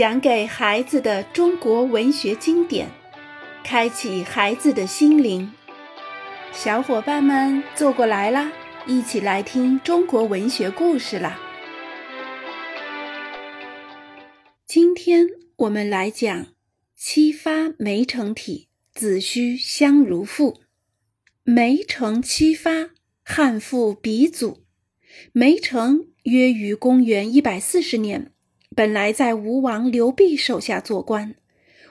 [0.00, 2.88] 讲给孩子的中国文学经典，
[3.62, 5.52] 开启孩子的心灵。
[6.54, 8.50] 小伙伴们坐过来啦，
[8.86, 11.38] 一起来听中国文学故事啦！
[14.66, 15.26] 今天
[15.56, 16.44] 我们来讲
[16.96, 20.54] 《七发梅城体·子虚相如赋》。
[21.42, 22.88] 梅城七发，
[23.22, 24.64] 汉赋鼻祖。
[25.32, 28.32] 梅城约于公元一百四十年。
[28.74, 31.34] 本来在吴王刘濞手下做官，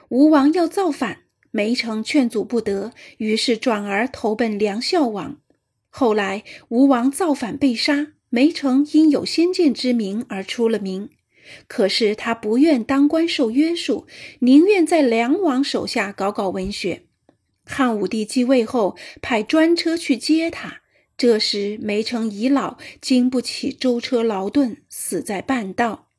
[0.08, 5.38] 吴王要造反，梅城劝阻不得，于是转而投奔梁孝王。
[5.90, 11.10] 后来吴王造反被杀，梅城因有先见之明而出了名。
[11.66, 14.06] 可是他不愿当官受约束，
[14.40, 17.02] 宁愿在梁王手下搞搞文学。
[17.64, 20.80] 汉武帝继位后，派专车去接他。
[21.18, 26.09] 这时梅城已老，经不起舟车劳顿，死在半道。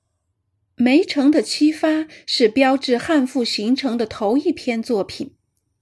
[0.81, 5.35] 梅城的七发是标志汉赋形成的头一篇作品。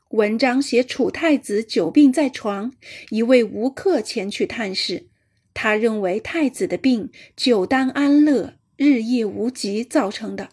[0.09, 2.73] 文章写楚太子久病在床，
[3.09, 5.07] 一位吴客前去探视。
[5.53, 10.49] 他认为太子的病久当安乐、日夜无疾造成的。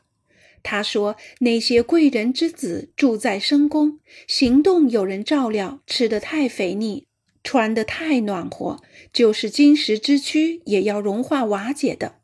[0.63, 7.09] 他说：“那些贵人之子住在深宫，行动有人照料，吃得太肥腻，
[7.43, 8.81] 穿得太暖和，
[9.13, 12.21] 就是金石之躯也要融化瓦解的。”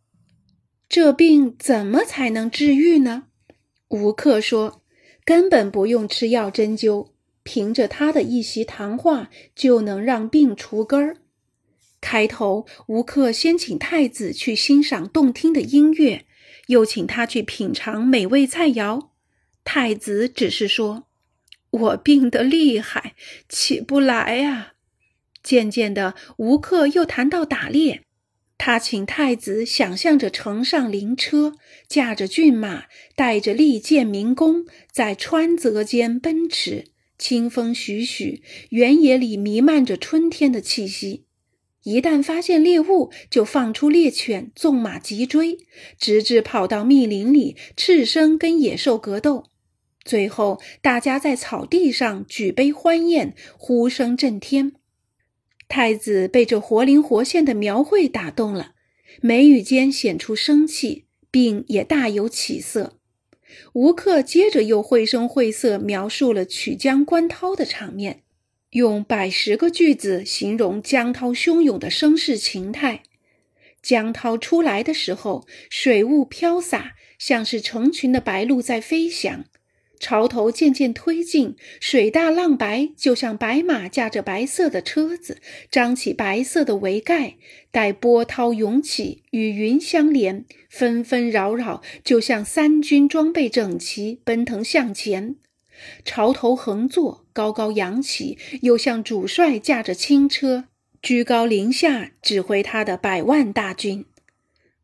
[0.92, 3.28] 这病怎么才能治愈呢？
[3.88, 4.82] 吴克说
[5.24, 7.12] ：“根本不用吃药针灸，
[7.42, 11.16] 凭着他的一席谈话就能让病除根儿。”
[12.02, 16.26] 开头，吴克先请太子去欣赏动听的音乐，
[16.66, 19.08] 又请他去品尝美味菜肴。
[19.64, 21.04] 太子只是说
[21.70, 23.14] ：“我病得厉害，
[23.48, 24.74] 起不来呀。”
[25.42, 28.02] 渐渐的，吴克又谈到打猎。
[28.64, 31.54] 他请太子想象着乘上灵车，
[31.88, 32.84] 驾着骏马，
[33.16, 36.84] 带着利剑民工，在川泽间奔驰，
[37.18, 38.40] 清风徐徐，
[38.70, 41.24] 原野里弥漫着春天的气息。
[41.82, 45.58] 一旦发现猎物，就放出猎犬，纵马急追，
[45.98, 49.46] 直至跑到密林里，赤身跟野兽格斗。
[50.04, 54.74] 最后，大家在草地上举杯欢宴，呼声震天。
[55.74, 58.74] 太子被这活灵活现的描绘打动了，
[59.22, 62.98] 眉宇间显出生气，并也大有起色。
[63.72, 68.20] 吴克接着又绘声绘色描述了曲江观涛的场面，
[68.72, 73.04] 用百十个句子形容江涛汹涌的声势情态。
[73.80, 79.46] 江涛出来的时候，水雾飘洒，像是成群的白鹭在飞翔。
[80.02, 85.38] 潮头渐渐推进，水大浪白，就像白马驾着白色的车子，
[85.70, 87.36] 张起白色的桅盖，
[87.70, 95.36] 待波涛涌起，与云相连，纷纷扰扰，就像三军装备整齐，奔腾向前。
[96.04, 100.64] 潮头横坐，高高扬起，又像主帅驾着轻车，
[101.00, 104.04] 居高临下，指挥他的百万大军。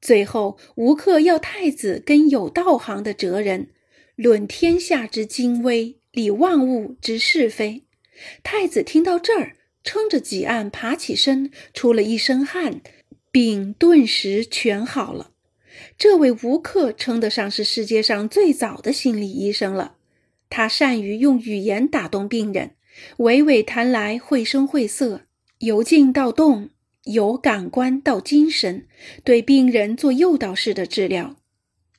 [0.00, 3.70] 最后，吴克要太子跟有道行的哲人。
[4.18, 7.84] 论天下之精微，理万物之是非。
[8.42, 12.80] 太子听到这儿，撑着几案爬起身，出了一身汗，
[13.30, 15.30] 病顿时全好了。
[15.96, 19.98] 这位吴克称得上是世界上最早的心理医生了。
[20.50, 22.72] 他善于用语言打动病人，
[23.18, 25.26] 娓娓谈来，绘声绘色，
[25.58, 26.70] 由静到动，
[27.04, 28.88] 由感官到精神，
[29.22, 31.36] 对病人做诱导式的治疗。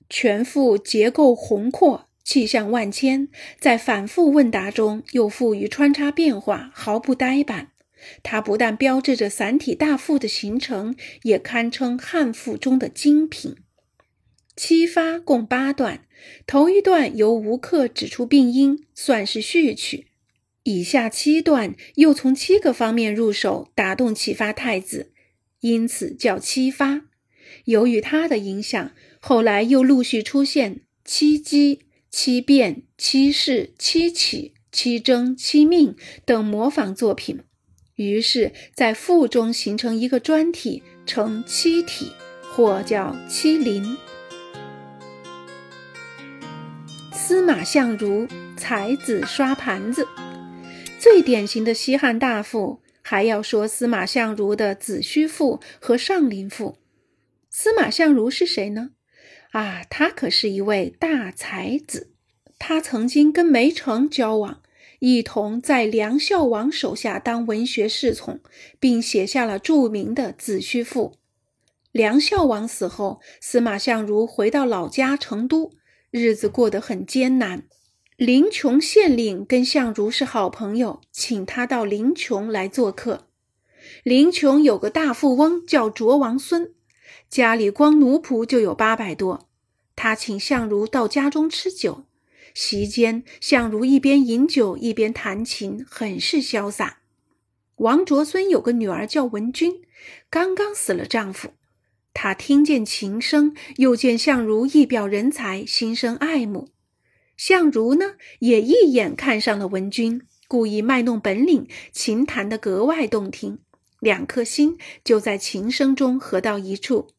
[0.09, 2.08] 全副结构宏阔。
[2.29, 3.27] 气象万千，
[3.59, 7.71] 在反复问答中又富于穿插变化，毫不呆板。
[8.21, 13.55] 它不但标志着散体大赋的形成，也堪称汉赋中的精品。
[14.55, 16.05] 七发共八段，
[16.45, 20.05] 头一段由吴克指出病因，算是序曲。
[20.61, 25.11] 以下七段又从七个方面入手，打动启发太子，
[25.61, 27.01] 因此叫七发。
[27.65, 31.88] 由于他的影响，后来又陆续出现七击。
[32.11, 35.95] 七变、七事、七起、七征、七命
[36.25, 37.39] 等模仿作品，
[37.95, 42.11] 于是，在赋中形成一个专体，称七体，
[42.51, 43.97] 或叫七林。
[47.13, 48.27] 司马相如
[48.57, 50.07] 才子刷盘子，
[50.99, 56.71] 最典型的西汉大赋，还要说司马相如的《子虚赋》和《上林赋》。
[57.51, 58.91] 司马相如是谁呢？
[59.51, 62.11] 啊，他可是一位大才子。
[62.57, 64.61] 他曾经跟梅城交往，
[64.99, 68.41] 一同在梁孝王手下当文学侍从，
[68.79, 71.13] 并写下了著名的《子虚赋》。
[71.91, 75.71] 梁孝王死后，司马相如回到老家成都，
[76.11, 77.63] 日子过得很艰难。
[78.17, 83.27] 林琼县令跟相如是好朋友，请他到林琼来做客。
[84.03, 86.73] 林琼有个大富翁叫卓王孙，
[87.29, 89.47] 家里光奴仆就有八百多。
[89.95, 92.05] 他请相如到家中吃酒，
[92.53, 96.99] 席间相如一边饮酒一边弹琴，很是潇洒。
[97.77, 99.81] 王卓孙有个女儿叫文君，
[100.29, 101.51] 刚刚死了丈夫。
[102.13, 106.69] 他听见琴声，又见相如一表人才，心生爱慕。
[107.37, 113.59] 相如呢，也一眼看上了文君，故意卖弄本领，琴弹得格外动听。
[113.99, 117.09] 两颗心就在琴声中合到一处。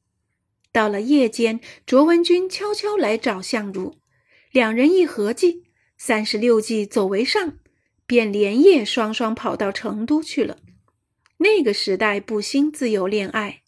[0.72, 3.96] 到了夜间，卓文君悄悄来找相如，
[4.52, 5.64] 两人一合计，
[5.98, 7.58] 三十六计走为上，
[8.06, 10.58] 便连夜双双跑到成都去了。
[11.38, 13.62] 那个时代不兴自由恋爱，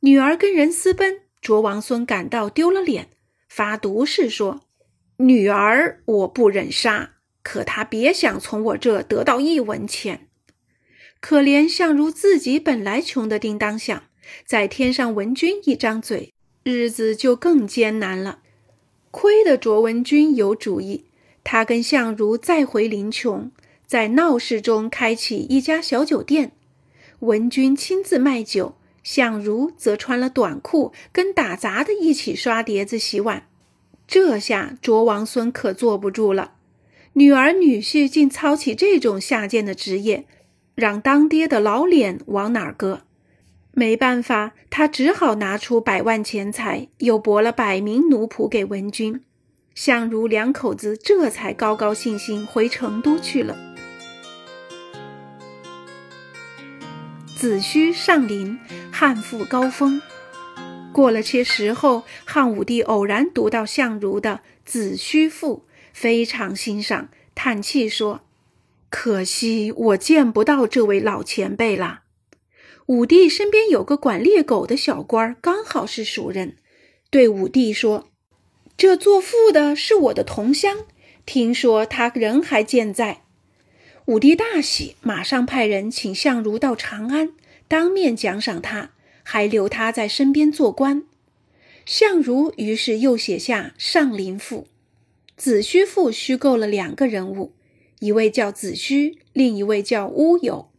[0.00, 3.10] 女儿跟人私奔，卓王孙感到丢了脸，
[3.48, 4.62] 发毒誓说
[5.18, 10.25] ：“女儿我不忍杀，可他别想从我这得到一文钱。”
[11.20, 14.04] 可怜相如自己本来穷得叮当响，
[14.44, 16.32] 再添上文君一张嘴，
[16.62, 18.40] 日子就更艰难了。
[19.10, 21.06] 亏得卓文君有主意，
[21.42, 23.50] 他跟相如再回林琼，
[23.86, 26.52] 在闹市中开起一家小酒店。
[27.20, 33.48] 文君亲自卖酒，相如则穿了短裤，跟打杂的一起刷碟子、洗碗。
[34.06, 36.52] 这下卓王孙可坐不住了，
[37.14, 40.26] 女儿女婿竟操起这种下贱的职业。
[40.76, 43.00] 让当爹的老脸往哪儿搁？
[43.72, 49.22] 没办法，他只好拿出百万钱财，又拨了百名奴仆给文君。
[49.74, 53.56] 相如两口子这才高高兴兴回成都去了。
[57.34, 58.58] 子虚上林，
[58.92, 60.02] 汉赋高峰。
[60.92, 64.40] 过了些时候，汉武帝偶然读到相如的
[64.70, 65.64] 《子虚赋》，
[65.94, 68.25] 非常欣赏，叹气说。
[68.88, 72.02] 可惜我见不到这位老前辈了。
[72.86, 76.56] 武帝身边有个管猎狗的小官，刚好是熟人，
[77.10, 78.10] 对武帝说
[78.78, 80.86] ：“这作赋的是我的同乡，
[81.24, 83.22] 听说他人还健在。”
[84.06, 87.32] 武帝大喜，马上派人请相如到长安，
[87.66, 88.92] 当面奖赏他，
[89.24, 91.02] 还留他在身边做官。
[91.84, 94.62] 相如于是又写下《上林赋》。
[95.36, 97.55] 子虚赋虚构了两个人物。
[98.00, 100.70] 一位叫子虚，另一位叫乌有。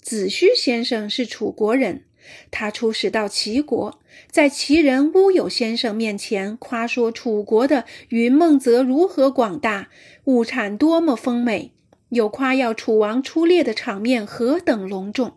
[0.00, 2.04] 子虚先生是楚国人，
[2.50, 9.88] 他出使到齐国，在齐人乌有先生面前夸说楚国的云梦泽如何广大，
[10.24, 11.72] 物产多么丰美，
[12.10, 15.34] 又夸耀楚王出猎的场面何等隆重。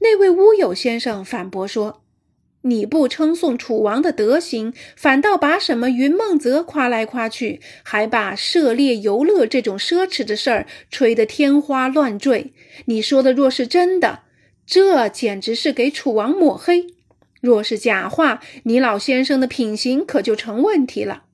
[0.00, 2.02] 那位乌有先生反驳说。
[2.62, 12.52] 你不称颂楚王的德行，反倒把什么云梦泽夸来夸去，还把涉猎游乐这种奢侈的事儿吹得天花乱坠。
[12.86, 14.22] 你说的若是真的，
[14.66, 16.88] 这简直是给楚王抹黑；
[17.40, 21.24] 若是假话，你老先生的品行可就成问题了。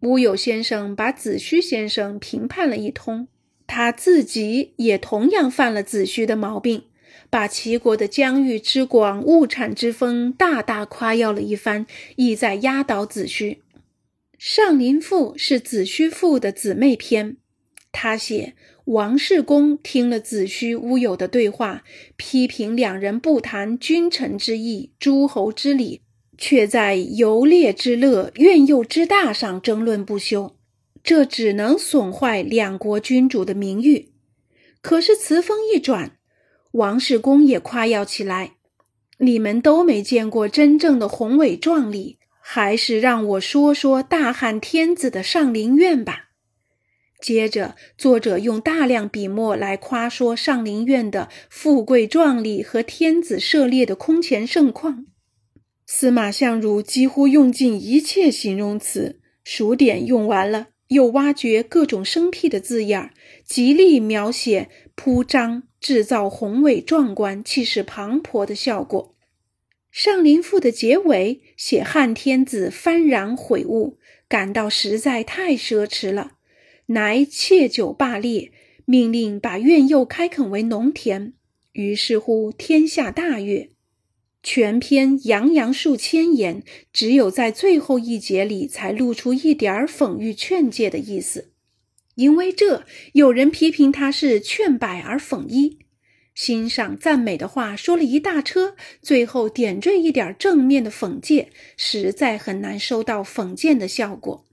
[0.00, 3.28] 乌有先生把子虚先生评判了一通，
[3.66, 6.84] 他自己也同样犯了子虚的毛病。
[7.30, 11.86] 把齐国的疆域之广、物产之丰大大夸耀了一番，
[12.16, 13.52] 意在压倒子虚。
[14.36, 17.36] 《上林赋》是子虚赋的姊妹篇。
[17.92, 18.54] 他写
[18.86, 21.84] 王世公听了子虚、乌有的对话，
[22.16, 26.00] 批评两人不谈君臣之义、诸侯之礼，
[26.36, 30.56] 却在游猎之乐、苑诱之大上争论不休，
[31.04, 34.08] 这只能损坏两国君主的名誉。
[34.80, 36.16] 可是词锋一转。
[36.72, 38.52] 王世公也夸耀起来
[39.18, 46.30] ：“你们都没见过真正的宏伟壮丽，还是让我说说大汉天子的上林苑吧。”
[47.20, 55.04] 接着，作者用大量笔墨来夸说上林苑的富贵壮丽和天子涉猎的空前盛况。
[55.86, 63.10] 司马相如几乎用尽一切形容词，数点用完了，又挖掘各种生僻的字眼，
[63.44, 65.64] 极力描写铺张。
[65.80, 69.16] 制造宏伟壮观、气势磅礴的效果。
[69.90, 76.32] 上林赋的结尾写汉天子幡然悔悟，感到实在太奢侈了，
[76.86, 78.52] 乃窃酒罢猎，
[78.84, 81.32] 命令把苑囿开垦为农田。
[81.72, 83.70] 于是乎，天下大悦。
[84.42, 91.49] 全篇洋洋数千言，只有在最后一节里才露出一点儿讽喻劝诫的意思。
[92.14, 95.78] 因为这，有人批评他是劝百而讽一，
[96.34, 104.46] 欣赏赞美的话说了一大车，最后点缀一点正面的讽诫，实在很难收到讽谏的效果。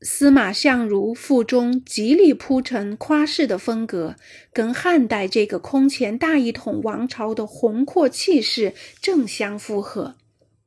[0.00, 4.16] 司马相如赋中极力铺陈夸饰的风格，
[4.52, 10.16] 跟汉代这个空前大一统王朝的宏阔气势正相符合。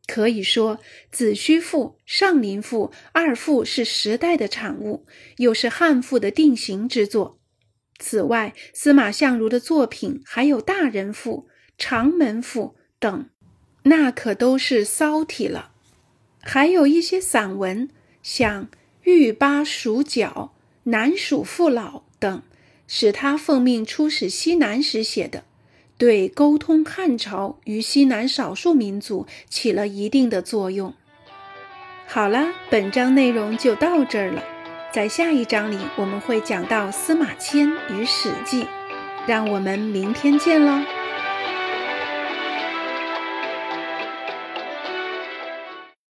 [0.08, 0.78] 可以说，
[1.12, 5.06] 《子虚赋》《上林赋》二赋是时代的产物，
[5.38, 7.40] 又是汉赋的定型之作。
[7.98, 11.48] 此外，司马相如的作品还有《大人赋》
[11.78, 13.30] 《长门赋》等，
[13.84, 15.72] 那可都是骚体了。
[16.42, 17.90] 还有一些散文，
[18.22, 18.66] 像
[19.04, 20.52] 《玉巴蜀角》
[20.92, 22.44] 《南蜀父老》等，
[22.88, 25.46] 是他奉命出使西南时写的，
[25.98, 30.94] 对沟通汉朝与西南少数民族起了一定的作用。
[32.08, 34.44] 好了，本章内容就到这儿了。
[34.92, 38.64] 在下一章里，我们会讲到司马迁与《史记》，
[39.28, 40.82] 让我们明天见喽。